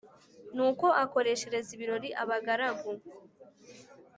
Nuko 0.55 0.85
akoreshereza 1.03 1.69
ibirori 1.75 2.09
abagaragu 2.21 2.89